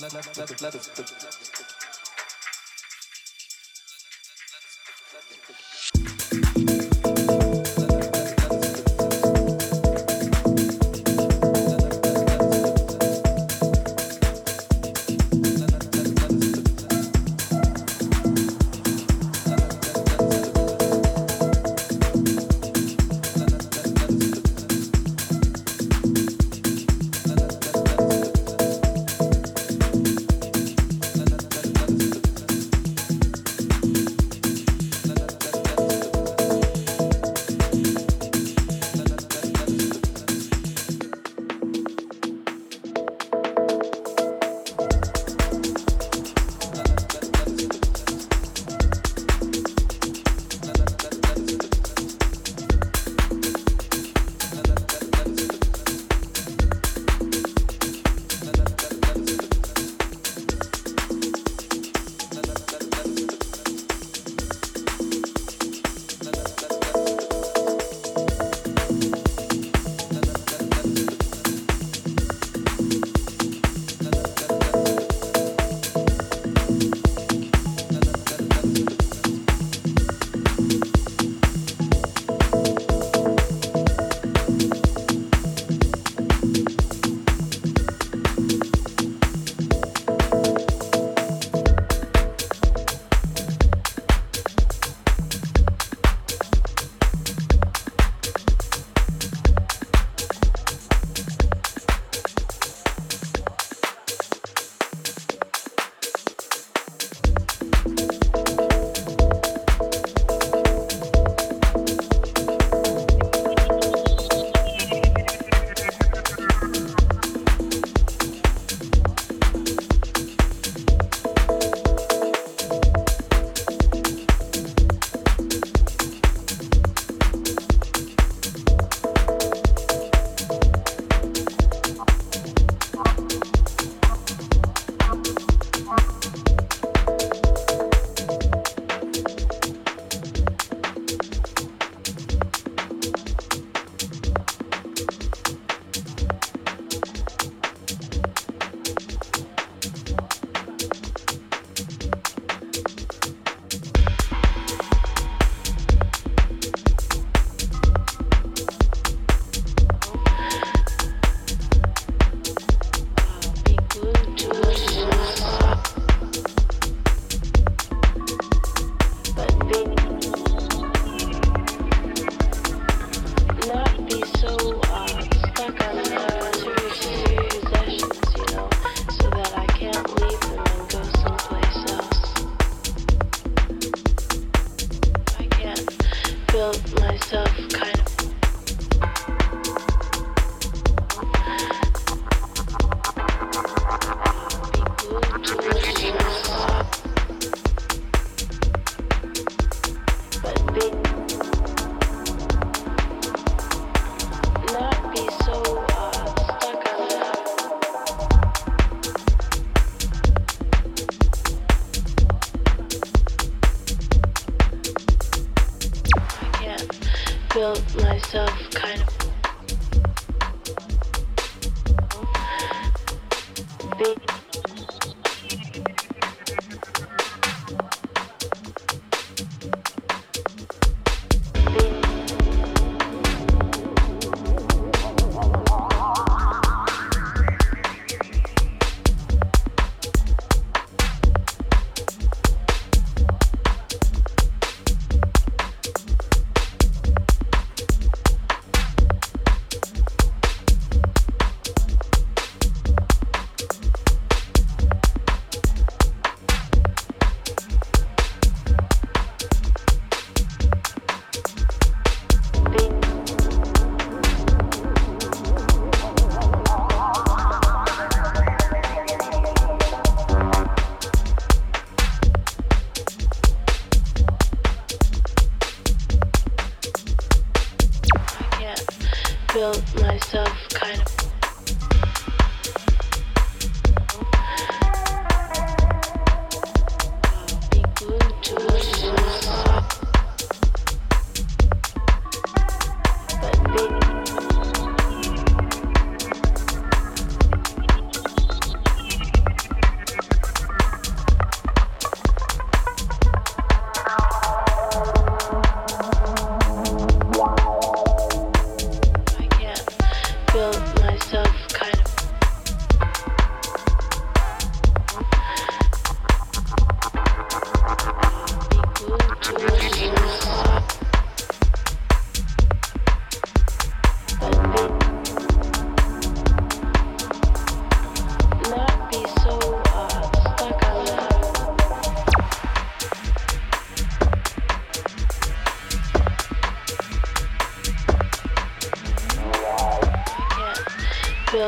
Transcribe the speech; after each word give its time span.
let 0.00 0.12
let 0.12 0.36
let 0.36 0.60
let 0.62 1.33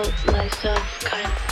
built 0.03 0.27
myself 0.27 1.01
kind 1.01 1.27
of 1.27 1.46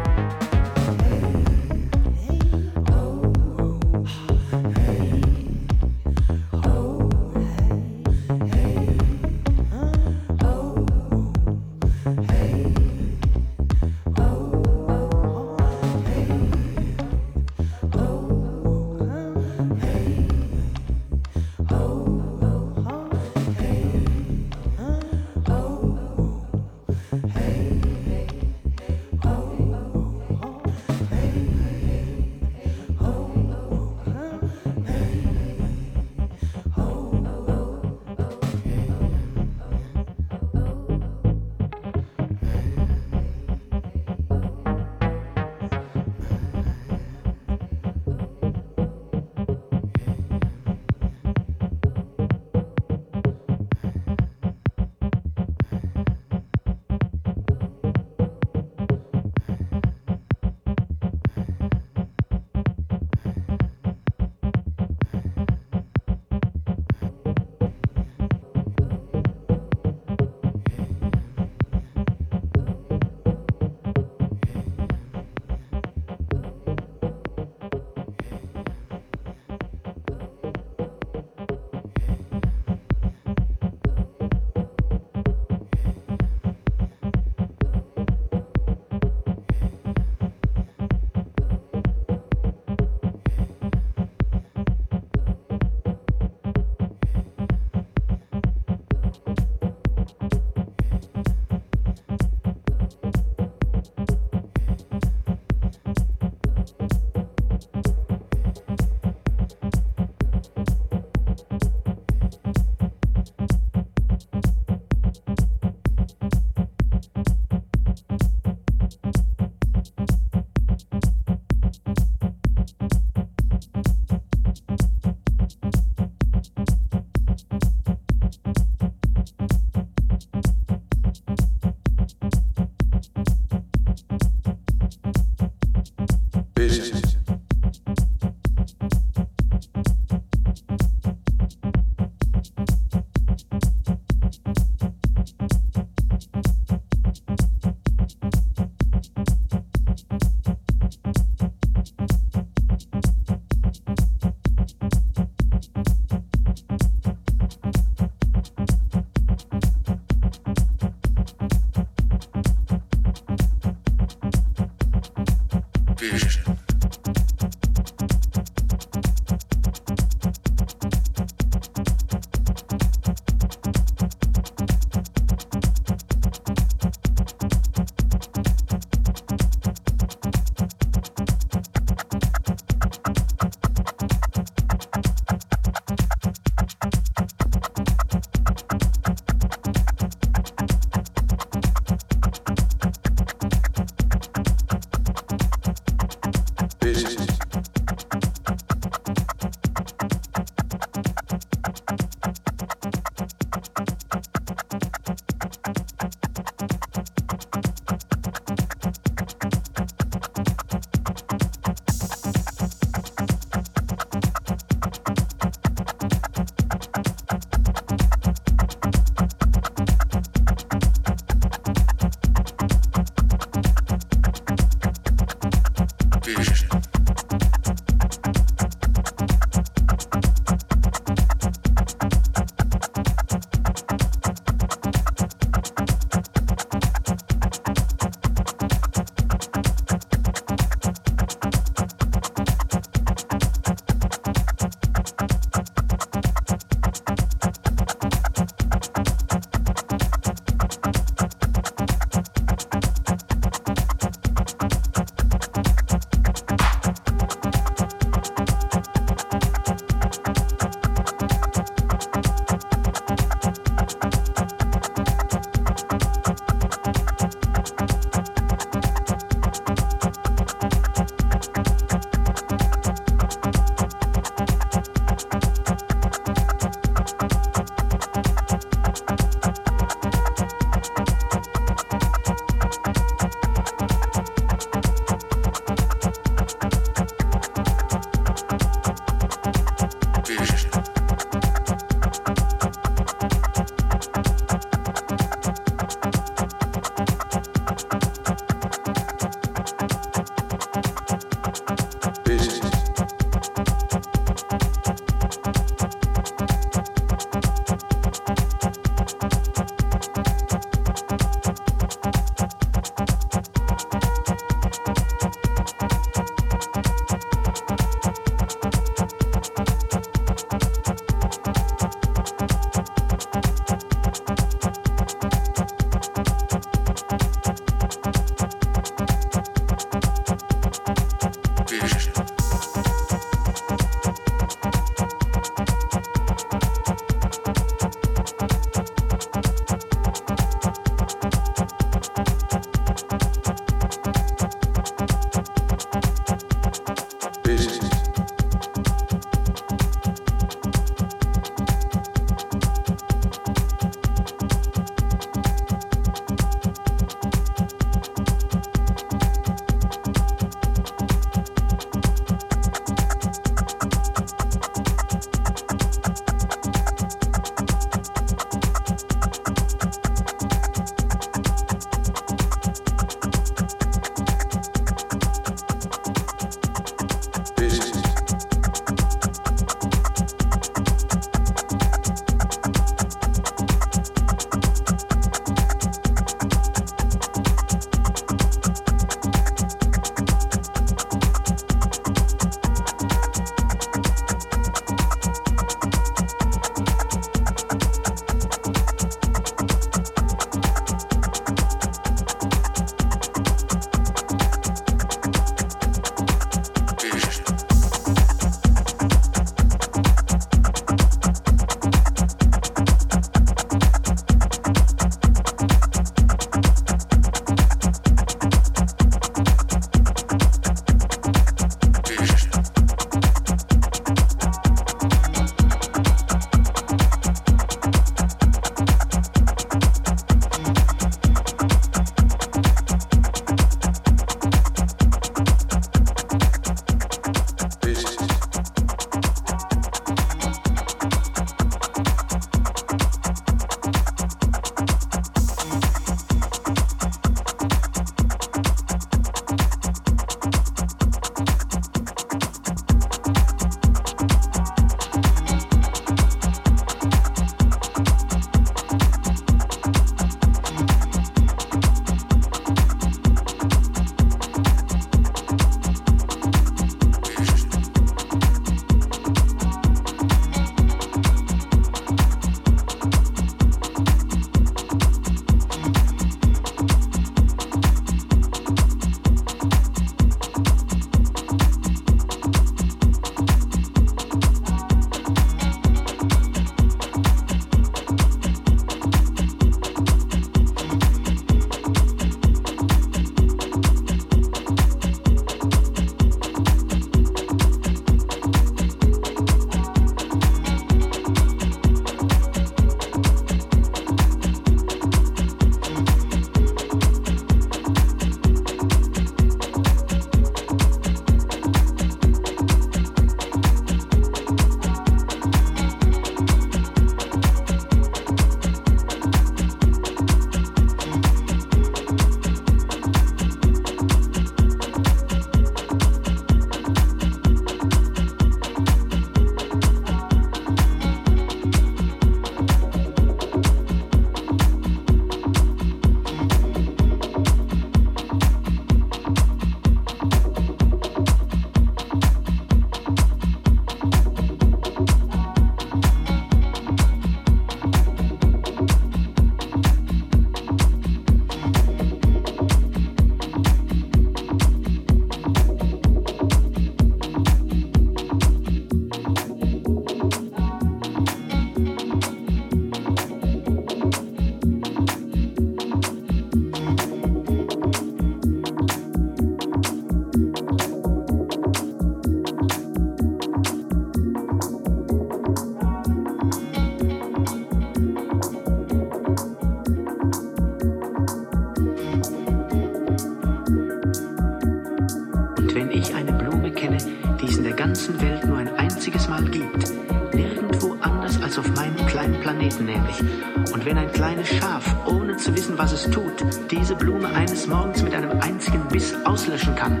was 595.78 595.92
es 595.92 596.10
tut, 596.10 596.44
diese 596.70 596.94
Blume 596.94 597.28
eines 597.28 597.66
Morgens 597.66 598.02
mit 598.02 598.14
einem 598.14 598.40
einzigen 598.40 598.86
Biss 598.88 599.14
auslöschen 599.24 599.74
kann, 599.74 600.00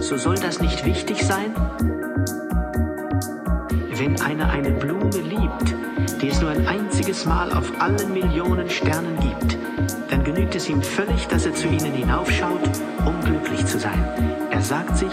so 0.00 0.16
soll 0.16 0.36
das 0.36 0.60
nicht 0.60 0.84
wichtig 0.84 1.22
sein? 1.22 1.54
Wenn 3.96 4.20
einer 4.20 4.50
eine 4.50 4.70
Blume 4.72 5.10
liebt, 5.10 5.74
die 6.20 6.28
es 6.28 6.40
nur 6.40 6.50
ein 6.50 6.66
einziges 6.66 7.24
Mal 7.24 7.52
auf 7.52 7.80
allen 7.80 8.12
Millionen 8.12 8.68
Sternen 8.68 9.18
gibt, 9.20 9.56
dann 10.10 10.24
genügt 10.24 10.54
es 10.54 10.68
ihm 10.68 10.82
völlig, 10.82 11.28
dass 11.28 11.46
er 11.46 11.54
zu 11.54 11.68
ihnen 11.68 11.92
hinaufschaut, 11.92 12.60
um 13.06 13.20
glücklich 13.20 13.64
zu 13.66 13.78
sein. 13.78 14.04
Er 14.50 14.60
sagt 14.60 14.98
sich, 14.98 15.12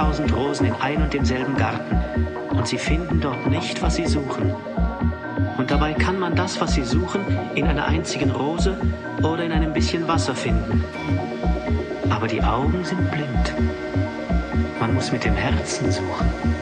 5000 0.00 0.34
Rosen 0.34 0.66
in 0.66 0.72
ein 0.80 1.02
und 1.02 1.12
demselben 1.12 1.54
Garten 1.56 2.00
und 2.56 2.66
sie 2.66 2.78
finden 2.78 3.20
dort 3.20 3.46
nicht, 3.48 3.82
was 3.82 3.96
sie 3.96 4.06
suchen. 4.06 4.54
Und 5.58 5.70
dabei 5.70 5.92
kann 5.92 6.18
man 6.18 6.34
das, 6.34 6.58
was 6.58 6.72
sie 6.72 6.84
suchen, 6.84 7.20
in 7.54 7.66
einer 7.66 7.84
einzigen 7.84 8.30
Rose 8.30 8.80
oder 9.22 9.44
in 9.44 9.52
einem 9.52 9.74
bisschen 9.74 10.08
Wasser 10.08 10.34
finden. 10.34 10.82
Aber 12.08 12.26
die 12.26 12.42
Augen 12.42 12.82
sind 12.82 13.10
blind. 13.10 13.54
Man 14.80 14.94
muss 14.94 15.12
mit 15.12 15.22
dem 15.22 15.34
Herzen 15.34 15.92
suchen. 15.92 16.59